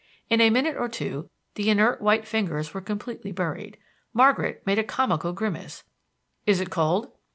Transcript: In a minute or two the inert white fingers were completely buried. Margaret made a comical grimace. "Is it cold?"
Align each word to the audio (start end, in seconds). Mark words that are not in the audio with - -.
In 0.31 0.41
a 0.41 0.49
minute 0.49 0.75
or 0.77 0.89
two 0.89 1.29
the 1.53 1.69
inert 1.69 2.01
white 2.01 2.25
fingers 2.27 2.73
were 2.73 2.81
completely 2.81 3.31
buried. 3.31 3.77
Margaret 4.15 4.63
made 4.65 4.79
a 4.79 4.83
comical 4.83 5.31
grimace. 5.31 5.83
"Is 6.47 6.59
it 6.59 6.71
cold?" 6.71 7.11